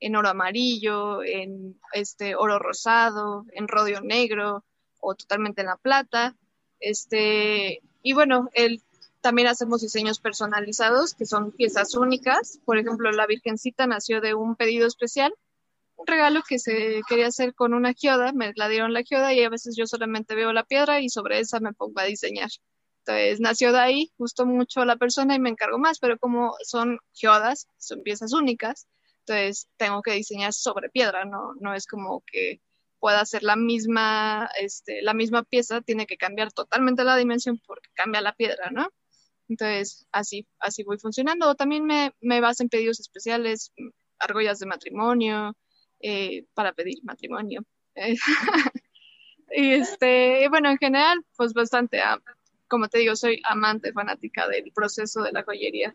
en 0.00 0.16
oro 0.16 0.30
amarillo, 0.30 1.22
en 1.22 1.78
este 1.92 2.34
oro 2.34 2.58
rosado, 2.58 3.44
en 3.52 3.68
rodio 3.68 4.00
negro 4.00 4.64
o 5.00 5.14
totalmente 5.14 5.60
en 5.62 5.68
la 5.68 5.76
plata. 5.76 6.36
Este, 6.80 7.80
y 8.02 8.12
bueno, 8.12 8.48
el, 8.52 8.82
también 9.20 9.48
hacemos 9.48 9.80
diseños 9.80 10.20
personalizados, 10.20 11.14
que 11.14 11.26
son 11.26 11.52
piezas 11.52 11.94
únicas. 11.94 12.60
Por 12.64 12.78
ejemplo, 12.78 13.10
la 13.10 13.26
Virgencita 13.26 13.86
nació 13.86 14.20
de 14.20 14.34
un 14.34 14.56
pedido 14.56 14.86
especial, 14.86 15.34
un 15.96 16.06
regalo 16.06 16.42
que 16.46 16.58
se 16.58 17.00
quería 17.08 17.26
hacer 17.26 17.54
con 17.54 17.74
una 17.74 17.92
geoda, 17.94 18.32
me 18.32 18.52
la 18.54 18.68
dieron 18.68 18.92
la 18.92 19.02
geoda 19.02 19.32
y 19.32 19.42
a 19.42 19.48
veces 19.48 19.74
yo 19.76 19.86
solamente 19.86 20.34
veo 20.34 20.52
la 20.52 20.64
piedra 20.64 21.00
y 21.00 21.08
sobre 21.08 21.40
esa 21.40 21.58
me 21.58 21.72
pongo 21.72 21.98
a 22.00 22.04
diseñar. 22.04 22.50
Entonces 23.00 23.40
nació 23.40 23.72
de 23.72 23.78
ahí, 23.78 24.12
gustó 24.18 24.46
mucho 24.46 24.80
a 24.80 24.86
la 24.86 24.96
persona 24.96 25.34
y 25.34 25.40
me 25.40 25.50
encargo 25.50 25.78
más, 25.78 25.98
pero 25.98 26.18
como 26.18 26.54
son 26.62 26.98
geodas, 27.14 27.68
son 27.78 28.02
piezas 28.02 28.32
únicas, 28.32 28.86
entonces 29.20 29.68
tengo 29.76 30.02
que 30.02 30.12
diseñar 30.12 30.52
sobre 30.52 30.90
piedra, 30.90 31.24
no, 31.24 31.54
no 31.60 31.74
es 31.74 31.86
como 31.86 32.22
que 32.26 32.60
pueda 32.98 33.24
ser 33.24 33.42
la 33.42 33.56
misma, 33.56 34.48
este, 34.58 35.02
la 35.02 35.14
misma 35.14 35.42
pieza, 35.42 35.80
tiene 35.80 36.06
que 36.06 36.16
cambiar 36.16 36.52
totalmente 36.52 37.04
la 37.04 37.16
dimensión 37.16 37.60
porque 37.66 37.90
cambia 37.94 38.20
la 38.20 38.34
piedra, 38.34 38.70
¿no? 38.70 38.88
Entonces, 39.48 40.06
así, 40.12 40.46
así 40.58 40.82
voy 40.82 40.98
funcionando. 40.98 41.54
También 41.54 41.84
me, 41.84 42.12
me 42.20 42.40
baso 42.40 42.62
en 42.62 42.68
pedidos 42.68 43.00
especiales, 43.00 43.72
argollas 44.18 44.58
de 44.58 44.66
matrimonio, 44.66 45.56
eh, 46.00 46.44
para 46.54 46.72
pedir 46.72 46.98
matrimonio. 47.04 47.64
y 49.50 49.70
este, 49.72 50.48
bueno, 50.48 50.70
en 50.70 50.78
general, 50.78 51.24
pues 51.36 51.52
bastante, 51.52 52.00
ah, 52.00 52.20
como 52.68 52.88
te 52.88 52.98
digo, 52.98 53.16
soy 53.16 53.40
amante, 53.44 53.92
fanática 53.92 54.48
del 54.48 54.72
proceso 54.72 55.22
de 55.22 55.32
la 55.32 55.42
joyería. 55.42 55.94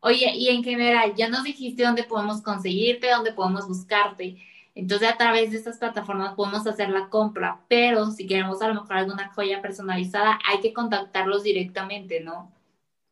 Oye, 0.00 0.32
y 0.34 0.48
en 0.48 0.64
general, 0.64 1.14
ya 1.16 1.28
nos 1.28 1.44
dijiste 1.44 1.82
dónde 1.82 2.04
podemos 2.04 2.42
conseguirte, 2.42 3.10
dónde 3.10 3.32
podemos 3.32 3.66
buscarte. 3.68 4.36
Entonces, 4.76 5.08
a 5.08 5.16
través 5.16 5.50
de 5.50 5.56
estas 5.56 5.78
plataformas 5.78 6.34
podemos 6.34 6.66
hacer 6.66 6.90
la 6.90 7.08
compra, 7.08 7.64
pero 7.66 8.10
si 8.10 8.26
queremos 8.26 8.60
a 8.60 8.68
lo 8.68 8.82
mejor 8.82 8.98
alguna 8.98 9.32
joya 9.32 9.62
personalizada, 9.62 10.38
hay 10.46 10.60
que 10.60 10.74
contactarlos 10.74 11.42
directamente, 11.42 12.20
¿no? 12.20 12.52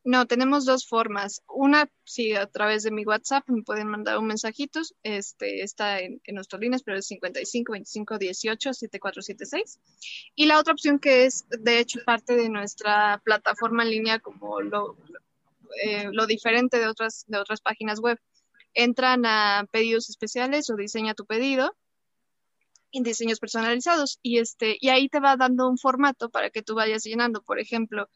No, 0.03 0.27
tenemos 0.27 0.65
dos 0.65 0.87
formas. 0.87 1.41
Una, 1.47 1.89
sí, 2.03 2.35
a 2.35 2.45
través 2.45 2.83
de 2.83 2.91
mi 2.91 3.03
WhatsApp 3.03 3.49
me 3.49 3.63
pueden 3.63 3.87
mandar 3.87 4.19
un 4.19 4.27
mensajito. 4.27 4.79
Este 5.01 5.63
está 5.63 5.99
en, 6.01 6.21
en 6.25 6.35
nuestras 6.35 6.61
líneas, 6.61 6.83
pero 6.83 6.99
es 6.99 7.07
55 7.07 7.71
25 7.71 8.19
18 8.19 8.73
7476. 8.73 9.79
Y 10.35 10.45
la 10.45 10.59
otra 10.59 10.73
opción 10.73 10.99
que 10.99 11.25
es, 11.25 11.47
de 11.49 11.79
hecho, 11.79 11.97
parte 12.05 12.35
de 12.35 12.49
nuestra 12.49 13.19
plataforma 13.25 13.81
en 13.81 13.89
línea, 13.89 14.19
como 14.19 14.61
lo, 14.61 14.95
eh, 15.83 16.09
lo 16.11 16.27
diferente 16.27 16.77
de 16.77 16.87
otras, 16.87 17.25
de 17.27 17.39
otras 17.39 17.61
páginas 17.61 17.99
web. 17.99 18.19
Entran 18.75 19.25
a 19.25 19.67
pedidos 19.71 20.09
especiales 20.09 20.69
o 20.69 20.75
diseña 20.75 21.15
tu 21.15 21.25
pedido 21.25 21.75
en 22.97 23.03
diseños 23.03 23.39
personalizados 23.39 24.19
y 24.21 24.39
este 24.39 24.77
y 24.79 24.89
ahí 24.89 25.09
te 25.09 25.19
va 25.19 25.35
dando 25.35 25.67
un 25.69 25.77
formato 25.77 26.29
para 26.29 26.49
que 26.49 26.61
tú 26.61 26.75
vayas 26.75 27.03
llenando. 27.03 27.41
Por 27.41 27.59
ejemplo 27.59 28.09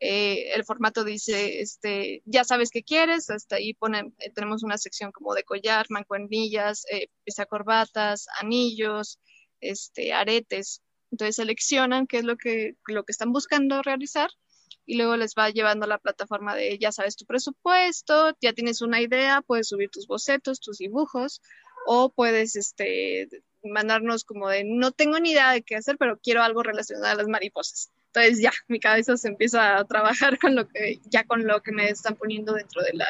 eh, 0.00 0.52
el 0.54 0.64
formato 0.64 1.04
dice 1.04 1.60
este 1.60 2.22
ya 2.26 2.44
sabes 2.44 2.70
qué 2.70 2.82
quieres 2.82 3.30
hasta 3.30 3.56
ahí 3.56 3.74
ponen 3.74 4.14
eh, 4.18 4.30
tenemos 4.30 4.62
una 4.62 4.78
sección 4.78 5.12
como 5.12 5.34
de 5.34 5.44
collar 5.44 5.86
mancuernillas 5.90 6.84
eh, 6.92 7.08
corbatas 7.48 8.26
anillos 8.40 9.18
este 9.60 10.12
aretes. 10.12 10.82
Entonces 11.10 11.36
seleccionan 11.36 12.06
qué 12.06 12.18
es 12.18 12.24
lo 12.24 12.36
que 12.36 12.74
lo 12.86 13.04
que 13.04 13.12
están 13.12 13.32
buscando 13.32 13.82
realizar 13.82 14.30
y 14.86 14.96
luego 14.96 15.16
les 15.16 15.34
va 15.34 15.50
llevando 15.50 15.84
a 15.84 15.88
la 15.88 15.98
plataforma 15.98 16.54
de 16.54 16.78
ya 16.78 16.92
sabes 16.92 17.16
tu 17.16 17.26
presupuesto 17.26 18.36
ya 18.40 18.52
tienes 18.52 18.82
una 18.82 19.00
idea 19.00 19.42
puedes 19.42 19.68
subir 19.68 19.90
tus 19.90 20.06
bocetos 20.06 20.60
tus 20.60 20.78
dibujos 20.78 21.42
o 21.86 22.10
puedes 22.10 22.56
este 22.56 23.28
mandarnos 23.68 24.24
como 24.24 24.48
de 24.48 24.64
no 24.64 24.92
tengo 24.92 25.18
ni 25.18 25.30
idea 25.30 25.52
de 25.52 25.62
qué 25.62 25.76
hacer, 25.76 25.96
pero 25.98 26.18
quiero 26.18 26.42
algo 26.42 26.62
relacionado 26.62 27.06
a 27.06 27.14
las 27.14 27.28
mariposas. 27.28 27.90
Entonces 28.06 28.40
ya, 28.40 28.52
mi 28.68 28.80
cabeza 28.80 29.16
se 29.16 29.28
empieza 29.28 29.76
a 29.76 29.84
trabajar 29.84 30.38
con 30.38 30.54
lo 30.54 30.68
que, 30.68 31.00
ya 31.04 31.24
con 31.24 31.46
lo 31.46 31.62
que 31.62 31.72
me 31.72 31.88
están 31.88 32.16
poniendo 32.16 32.54
dentro 32.54 32.82
de 32.82 32.94
la 32.94 33.08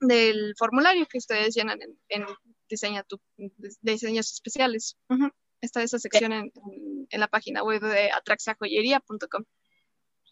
del 0.00 0.54
formulario 0.56 1.06
que 1.06 1.18
ustedes 1.18 1.54
llenan 1.56 1.80
en, 2.08 2.24
diseña 2.68 3.02
tu, 3.02 3.20
diseños 3.80 4.32
especiales. 4.32 4.96
Está 5.60 5.82
esa 5.82 5.98
sección 5.98 6.32
en, 6.32 6.52
en, 7.10 7.20
la 7.20 7.26
página 7.26 7.64
web 7.64 7.82
de 7.82 8.12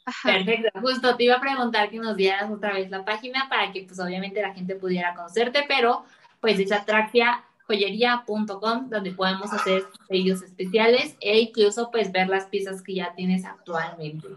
atraxiajoyería.com. 0.07 0.45
Perfecto, 0.47 0.81
justo 0.81 1.17
te 1.17 1.25
iba 1.25 1.35
a 1.35 1.41
preguntar 1.41 1.91
que 1.91 1.99
nos 1.99 2.17
dieras 2.17 2.51
otra 2.51 2.73
vez 2.73 2.91
la 2.91 3.05
página 3.05 3.49
para 3.49 3.73
que 3.73 3.83
pues 3.83 3.99
obviamente 3.99 4.41
la 4.41 4.55
gente 4.55 4.77
pudiera 4.77 5.15
conocerte, 5.15 5.65
pero 5.69 6.05
pues 6.41 6.59
es 6.59 6.73
atraxia 6.73 7.45
joyería.com, 7.67 8.89
donde 8.89 9.13
podemos 9.13 9.53
hacer 9.53 9.85
pedidos 10.09 10.43
especiales 10.43 11.17
e 11.21 11.41
incluso 11.41 11.91
pues 11.91 12.13
ver 12.13 12.29
las 12.29 12.47
piezas 12.47 12.83
que 12.83 12.95
ya 12.95 13.15
tienes 13.15 13.45
actualmente. 13.45 14.29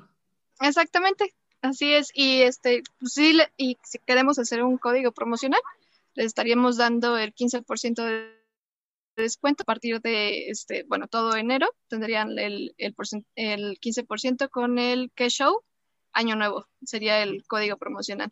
Exactamente, 0.60 1.34
así 1.62 1.94
es. 1.94 2.10
Y 2.14 2.42
este, 2.42 2.82
pues, 3.00 3.14
sí, 3.14 3.38
y 3.56 3.78
si 3.84 4.00
queremos 4.00 4.40
hacer 4.40 4.64
un 4.64 4.78
código 4.78 5.12
promocional, 5.12 5.62
les 6.16 6.26
estaríamos 6.26 6.78
dando 6.78 7.18
el 7.18 7.34
15% 7.34 8.04
de 8.04 8.38
descuento 9.16 9.63
a 9.63 9.66
partir 9.66 10.01
de 10.01 10.50
este, 10.50 10.84
bueno, 10.88 11.08
todo 11.08 11.36
enero 11.36 11.68
tendrían 11.88 12.38
el, 12.39 12.74
el, 12.78 12.96
el 13.36 13.80
15% 13.80 14.50
con 14.50 14.80
el 14.80 15.12
que 15.16 15.30
show 15.30 15.63
año 16.13 16.36
nuevo, 16.36 16.68
sería 16.84 17.22
el 17.22 17.44
código 17.46 17.78
promocional. 17.78 18.32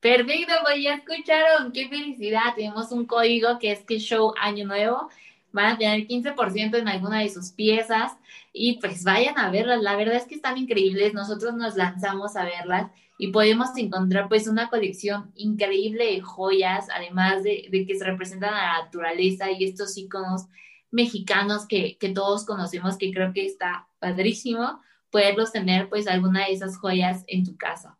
Perfecto, 0.00 0.54
pues 0.62 0.82
ya 0.82 0.94
escucharon, 0.94 1.72
qué 1.72 1.88
felicidad. 1.88 2.54
Tenemos 2.56 2.90
un 2.90 3.04
código 3.04 3.58
que 3.58 3.72
es 3.72 3.84
que 3.84 3.98
Show 3.98 4.32
Año 4.40 4.66
Nuevo. 4.66 5.10
Van 5.52 5.74
a 5.74 5.78
tener 5.78 6.06
15% 6.06 6.76
en 6.76 6.88
alguna 6.88 7.20
de 7.20 7.28
sus 7.28 7.50
piezas 7.50 8.12
y 8.52 8.78
pues 8.78 9.04
vayan 9.04 9.38
a 9.38 9.50
verlas. 9.50 9.82
La 9.82 9.96
verdad 9.96 10.16
es 10.16 10.24
que 10.24 10.34
están 10.34 10.58
increíbles. 10.58 11.14
Nosotros 11.14 11.54
nos 11.54 11.76
lanzamos 11.76 12.36
a 12.36 12.44
verlas 12.44 12.90
y 13.18 13.28
podemos 13.28 13.68
encontrar 13.76 14.28
pues 14.28 14.48
una 14.48 14.70
colección 14.70 15.30
increíble 15.34 16.06
de 16.06 16.20
joyas, 16.20 16.88
además 16.94 17.42
de, 17.42 17.68
que 17.86 17.94
se 17.94 18.04
representan 18.04 18.54
a 18.54 18.78
la 18.78 18.84
naturaleza 18.84 19.50
y 19.50 19.64
estos 19.64 19.96
iconos 19.98 20.46
mexicanos 20.90 21.66
que, 21.66 21.98
que 21.98 22.08
todos 22.08 22.46
conocemos, 22.46 22.96
que 22.96 23.12
creo 23.12 23.32
que 23.32 23.44
está 23.44 23.86
padrísimo 23.98 24.80
poderlos 25.10 25.52
tener 25.52 25.88
pues 25.88 26.06
alguna 26.06 26.46
de 26.46 26.52
esas 26.52 26.78
joyas 26.78 27.24
en 27.26 27.44
tu 27.44 27.56
casa. 27.56 27.98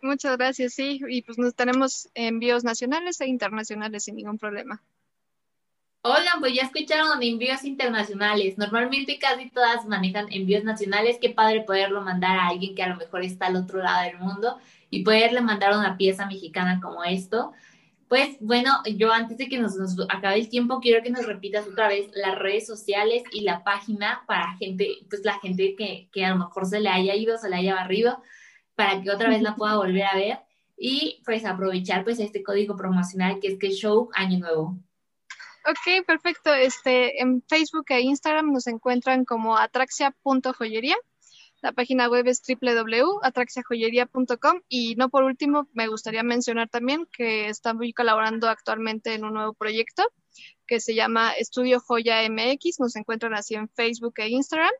Muchas 0.00 0.36
gracias, 0.36 0.74
sí, 0.74 1.00
y 1.08 1.22
pues 1.22 1.38
nos 1.38 1.54
tenemos 1.54 2.08
envíos 2.14 2.64
nacionales 2.64 3.20
e 3.20 3.26
internacionales 3.26 4.04
sin 4.04 4.16
ningún 4.16 4.38
problema. 4.38 4.82
Oigan, 6.02 6.40
pues 6.40 6.54
ya 6.54 6.62
escucharon 6.62 7.22
envíos 7.22 7.64
internacionales. 7.64 8.56
Normalmente 8.56 9.18
casi 9.18 9.50
todas 9.50 9.84
manejan 9.86 10.26
envíos 10.30 10.64
nacionales. 10.64 11.18
Qué 11.20 11.30
padre 11.30 11.62
poderlo 11.62 12.00
mandar 12.02 12.38
a 12.38 12.48
alguien 12.48 12.74
que 12.74 12.82
a 12.82 12.88
lo 12.88 12.96
mejor 12.96 13.24
está 13.24 13.46
al 13.46 13.56
otro 13.56 13.82
lado 13.82 14.04
del 14.04 14.18
mundo 14.18 14.58
y 14.90 15.02
poderle 15.02 15.40
mandar 15.40 15.76
una 15.76 15.96
pieza 15.96 16.26
mexicana 16.26 16.80
como 16.80 17.04
esto. 17.04 17.52
Pues 18.08 18.38
bueno, 18.40 18.80
yo 18.96 19.12
antes 19.12 19.36
de 19.36 19.48
que 19.48 19.58
nos, 19.58 19.76
acabe 20.08 20.36
el 20.38 20.48
tiempo, 20.48 20.80
quiero 20.80 21.02
que 21.02 21.10
nos 21.10 21.26
repitas 21.26 21.66
otra 21.66 21.88
vez 21.88 22.10
las 22.14 22.38
redes 22.38 22.66
sociales 22.66 23.22
y 23.32 23.42
la 23.42 23.64
página 23.64 24.22
para 24.26 24.56
gente, 24.56 24.98
pues 25.10 25.24
la 25.24 25.38
gente 25.40 25.74
que, 25.76 26.08
que 26.12 26.24
a 26.24 26.30
lo 26.30 26.38
mejor 26.38 26.64
se 26.66 26.80
le 26.80 26.88
haya 26.88 27.14
ido, 27.16 27.36
se 27.36 27.50
le 27.50 27.56
haya 27.56 27.74
barrido, 27.74 28.22
para 28.74 29.02
que 29.02 29.10
otra 29.10 29.28
vez 29.28 29.42
la 29.42 29.56
pueda 29.56 29.76
volver 29.76 30.04
a 30.04 30.14
ver 30.14 30.38
y 30.78 31.20
pues 31.24 31.44
aprovechar 31.44 32.04
pues 32.04 32.20
este 32.20 32.42
código 32.42 32.76
promocional 32.76 33.40
que 33.40 33.48
es 33.48 33.58
que 33.58 33.72
Show 33.72 34.08
Año 34.14 34.38
Nuevo. 34.38 34.78
Ok, 35.68 36.06
perfecto. 36.06 36.54
Este, 36.54 37.20
en 37.20 37.42
Facebook 37.42 37.84
e 37.90 38.00
Instagram 38.00 38.52
nos 38.52 38.66
encuentran 38.68 39.26
como 39.26 39.58
atraxia.joyería. 39.58 40.96
La 41.60 41.72
página 41.72 42.08
web 42.08 42.26
es 42.26 42.40
www.atraxiajoyería.com 42.48 44.62
y 44.68 44.94
no 44.94 45.10
por 45.10 45.24
último 45.24 45.68
me 45.74 45.88
gustaría 45.88 46.22
mencionar 46.22 46.70
también 46.70 47.06
que 47.12 47.48
estamos 47.48 47.84
colaborando 47.94 48.48
actualmente 48.48 49.12
en 49.12 49.24
un 49.24 49.34
nuevo 49.34 49.52
proyecto 49.52 50.04
que 50.66 50.80
se 50.80 50.94
llama 50.94 51.32
Estudio 51.32 51.80
Joya 51.80 52.26
MX. 52.30 52.80
Nos 52.80 52.96
encuentran 52.96 53.34
así 53.34 53.54
en 53.54 53.68
Facebook 53.68 54.14
e 54.16 54.28
Instagram. 54.28 54.72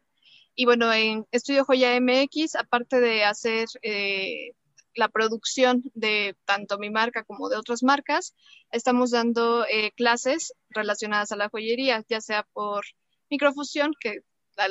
Y 0.55 0.65
bueno, 0.65 0.91
en 0.91 1.27
Estudio 1.33 1.67
Joya 1.67 2.01
MX, 2.01 2.55
aparte 2.55 2.99
de 2.99 3.25
hacer 3.25 3.69
eh, 3.83 4.53
la 4.99 5.09
producción 5.09 5.83
de 5.95 6.37
tanto 6.45 6.79
mi 6.79 6.91
marca 6.91 7.23
como 7.23 7.49
de 7.49 7.57
otras 7.57 7.83
marcas, 7.83 8.35
estamos 8.73 9.13
dando 9.13 9.65
eh, 9.67 9.93
clases 9.93 10.55
relacionadas 10.71 11.31
a 11.31 11.37
la 11.37 11.49
joyería, 11.49 12.05
ya 12.09 12.21
sea 12.21 12.43
por 12.53 12.85
microfusión, 13.31 13.93
que 14.01 14.23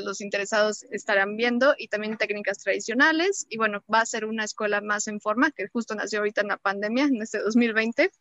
los 0.03 0.19
interesados 0.19 0.83
estarán 0.91 1.37
viendo, 1.37 1.73
y 1.77 1.87
también 1.87 2.17
técnicas 2.17 2.57
tradicionales. 2.57 3.47
Y 3.49 3.57
bueno, 3.57 3.83
va 3.91 4.01
a 4.01 4.05
ser 4.05 4.25
una 4.25 4.43
escuela 4.43 4.81
más 4.81 5.07
en 5.07 5.21
forma, 5.21 5.51
que 5.51 5.69
justo 5.69 5.95
nació 5.95 6.19
ahorita 6.19 6.41
en 6.41 6.49
la 6.49 6.57
pandemia, 6.57 7.05
en 7.05 7.21
este 7.21 7.39
2020. 7.39 8.11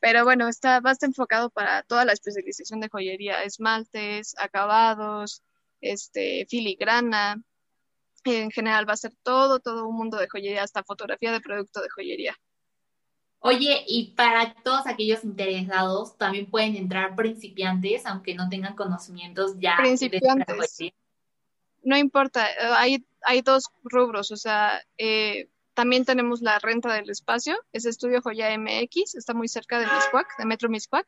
Pero 0.00 0.24
bueno, 0.24 0.48
está, 0.48 0.76
a 0.76 0.92
estar 0.92 1.08
enfocado 1.08 1.50
para 1.50 1.82
toda 1.82 2.04
la 2.04 2.12
especialización 2.12 2.80
de 2.80 2.88
joyería, 2.88 3.42
esmaltes, 3.42 4.34
acabados, 4.38 5.42
este, 5.80 6.46
filigrana. 6.48 7.42
En 8.24 8.50
general 8.50 8.88
va 8.88 8.92
a 8.94 8.98
ser 8.98 9.12
todo, 9.22 9.60
todo 9.60 9.88
un 9.88 9.96
mundo 9.96 10.18
de 10.18 10.28
joyería, 10.28 10.62
hasta 10.62 10.82
fotografía 10.82 11.32
de 11.32 11.40
producto 11.40 11.80
de 11.80 11.88
joyería. 11.88 12.36
Oye, 13.38 13.84
y 13.86 14.12
para 14.14 14.54
todos 14.62 14.86
aquellos 14.86 15.24
interesados, 15.24 16.16
también 16.18 16.50
pueden 16.50 16.76
entrar 16.76 17.16
principiantes, 17.16 18.04
aunque 18.04 18.34
no 18.34 18.50
tengan 18.50 18.76
conocimientos 18.76 19.54
ya. 19.58 19.76
Principiantes. 19.78 20.78
no 21.82 21.96
importa, 21.96 22.46
hay, 22.76 23.06
hay 23.22 23.40
dos 23.40 23.64
rubros, 23.82 24.30
o 24.30 24.36
sea, 24.36 24.82
eh, 24.98 25.48
también 25.72 26.04
tenemos 26.04 26.42
la 26.42 26.58
renta 26.58 26.92
del 26.92 27.08
espacio, 27.08 27.56
es 27.72 27.86
Estudio 27.86 28.20
Joya 28.20 28.50
MX, 28.58 29.14
está 29.14 29.32
muy 29.32 29.48
cerca 29.48 29.78
de 29.78 29.86
Miscuac, 29.86 30.26
de 30.36 30.44
Metro 30.44 30.68
Miscuac. 30.68 31.06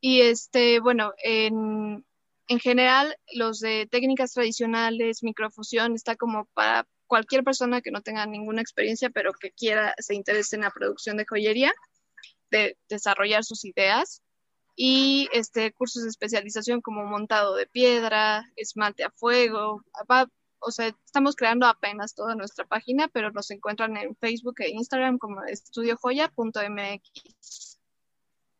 Y 0.00 0.22
este, 0.22 0.80
bueno, 0.80 1.12
en, 1.22 2.04
en 2.50 2.58
general, 2.58 3.16
los 3.32 3.60
de 3.60 3.86
técnicas 3.88 4.32
tradicionales, 4.32 5.22
microfusión, 5.22 5.94
está 5.94 6.16
como 6.16 6.46
para 6.46 6.84
cualquier 7.06 7.44
persona 7.44 7.80
que 7.80 7.92
no 7.92 8.02
tenga 8.02 8.26
ninguna 8.26 8.60
experiencia, 8.60 9.08
pero 9.08 9.32
que 9.32 9.52
quiera, 9.52 9.94
se 9.98 10.16
interese 10.16 10.56
en 10.56 10.62
la 10.62 10.72
producción 10.72 11.16
de 11.16 11.26
joyería, 11.26 11.72
de 12.50 12.76
desarrollar 12.88 13.44
sus 13.44 13.64
ideas. 13.64 14.24
Y 14.74 15.28
este, 15.32 15.72
cursos 15.72 16.02
de 16.02 16.08
especialización 16.08 16.80
como 16.80 17.04
montado 17.04 17.54
de 17.54 17.66
piedra, 17.66 18.50
esmalte 18.56 19.04
a 19.04 19.10
fuego, 19.10 19.84
va 20.10 20.26
o 20.58 20.72
sea, 20.72 20.88
estamos 20.88 21.36
creando 21.36 21.66
apenas 21.66 22.16
toda 22.16 22.34
nuestra 22.34 22.66
página, 22.66 23.06
pero 23.06 23.30
nos 23.30 23.52
encuentran 23.52 23.96
en 23.96 24.16
Facebook 24.16 24.56
e 24.58 24.70
Instagram 24.70 25.18
como 25.18 25.44
estudiojoya.mx. 25.44 27.78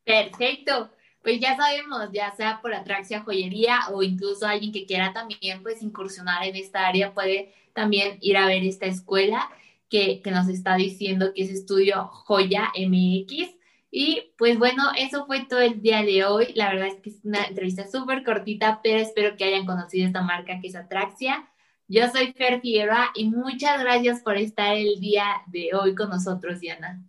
Perfecto. 0.05 0.93
Pues 1.23 1.39
ya 1.39 1.57
sabemos, 1.57 2.09
ya 2.13 2.31
sea 2.33 2.61
por 2.63 2.75
Atraxia 2.75 3.21
Joyería 3.21 3.81
o 3.93 4.03
incluso 4.03 4.47
alguien 4.47 4.73
que 4.73 4.87
quiera 4.87 5.13
también 5.13 5.63
pues 5.63 5.83
incursionar 5.83 6.45
en 6.47 6.57
esta 6.57 6.87
área 6.87 7.13
puede 7.13 7.53
también 7.75 8.19
ir 8.21 8.37
a 8.37 8.47
ver 8.47 8.65
esta 8.65 8.87
escuela 8.87 9.51
que, 9.91 10.23
que 10.23 10.31
nos 10.31 10.49
está 10.49 10.77
diciendo 10.77 11.33
que 11.35 11.43
es 11.43 11.51
Estudio 11.51 12.07
Joya 12.07 12.73
MX. 12.77 13.55
Y 13.91 14.33
pues 14.39 14.59
bueno, 14.59 14.85
eso 14.97 15.27
fue 15.27 15.45
todo 15.47 15.61
el 15.61 15.83
día 15.83 16.03
de 16.03 16.25
hoy. 16.25 16.53
La 16.55 16.73
verdad 16.73 16.89
es 16.89 17.01
que 17.01 17.11
es 17.11 17.25
una 17.25 17.45
entrevista 17.45 17.89
súper 17.89 18.25
cortita, 18.25 18.81
pero 18.83 19.01
espero 19.01 19.37
que 19.37 19.45
hayan 19.45 19.67
conocido 19.67 20.07
esta 20.07 20.23
marca 20.23 20.61
que 20.61 20.69
es 20.69 20.77
Atraxia. 20.77 21.49
Yo 21.89 22.09
soy 22.09 22.33
Fer 22.33 22.61
Figueroa 22.61 23.11
y 23.17 23.29
muchas 23.29 23.81
gracias 23.81 24.21
por 24.23 24.37
estar 24.37 24.77
el 24.77 25.01
día 25.01 25.43
de 25.49 25.71
hoy 25.75 25.97
con 25.97 26.09
nosotros, 26.09 26.61
Diana. 26.61 27.03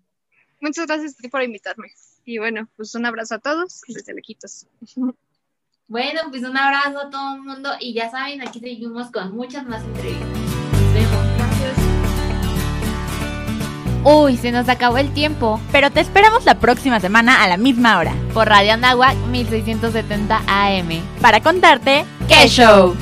Muchas 0.60 0.88
gracias 0.88 1.16
por 1.30 1.44
invitarme. 1.44 1.90
Y 2.26 2.38
bueno, 2.38 2.68
pues 2.76 2.94
un 2.96 3.06
abrazo 3.06 3.36
a 3.36 3.40
todos 3.40 3.82
desde 3.88 4.14
lejitos. 4.14 4.68
Bueno, 5.88 6.22
pues 6.30 6.44
un 6.44 6.56
abrazo 6.56 7.00
a 7.00 7.10
todo 7.10 7.36
el 7.36 7.42
mundo 7.42 7.70
y 7.80 7.94
ya 7.94 8.10
saben, 8.10 8.42
aquí 8.42 8.62
seguimos 8.62 9.12
con 9.12 9.36
muchas 9.36 9.66
más 9.66 9.84
entrevistas. 9.84 10.30
Nos 10.30 10.94
vemos. 10.94 11.26
Gracias. 11.38 11.92
Uy, 14.04 14.38
se 14.38 14.52
nos 14.52 14.70
acabó 14.70 14.98
el 14.98 15.14
tiempo, 15.14 15.60
pero 15.72 15.92
te 15.92 16.00
esperamos 16.00 16.46
la 16.46 16.60
próxima 16.60 17.00
semana 17.00 17.44
a 17.44 17.48
la 17.48 17.58
misma 17.58 18.00
hora, 18.00 18.16
por 18.34 18.48
Radio 18.48 18.74
Anáhuac 18.74 19.16
1670 19.28 20.42
AM, 20.48 20.90
para 21.22 21.42
contarte 21.42 22.06
¡Qué 22.28 22.48
show! 22.48 22.96